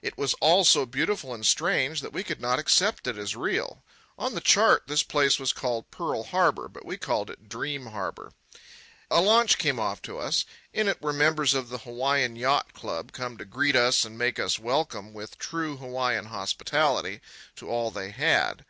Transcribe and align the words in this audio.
It 0.00 0.16
was 0.16 0.32
all 0.40 0.64
so 0.64 0.86
beautiful 0.86 1.34
and 1.34 1.44
strange 1.44 2.00
that 2.00 2.14
we 2.14 2.24
could 2.24 2.40
not 2.40 2.58
accept 2.58 3.06
it 3.06 3.18
as 3.18 3.36
real. 3.36 3.84
On 4.18 4.34
the 4.34 4.40
chart 4.40 4.84
this 4.86 5.02
place 5.02 5.38
was 5.38 5.52
called 5.52 5.90
Pearl 5.90 6.24
Harbour, 6.24 6.66
but 6.66 6.86
we 6.86 6.96
called 6.96 7.28
it 7.28 7.46
Dream 7.50 7.84
Harbour. 7.88 8.32
A 9.10 9.20
launch 9.20 9.58
came 9.58 9.78
off 9.78 10.00
to 10.00 10.16
us; 10.18 10.46
in 10.72 10.88
it 10.88 11.02
were 11.02 11.12
members 11.12 11.52
of 11.52 11.68
the 11.68 11.76
Hawaiian 11.84 12.36
Yacht 12.36 12.72
Club, 12.72 13.12
come 13.12 13.36
to 13.36 13.44
greet 13.44 13.76
us 13.76 14.02
and 14.02 14.16
make 14.16 14.38
us 14.38 14.58
welcome, 14.58 15.12
with 15.12 15.36
true 15.36 15.76
Hawaiian 15.76 16.24
hospitality, 16.32 17.20
to 17.56 17.68
all 17.68 17.90
they 17.90 18.12
had. 18.12 18.64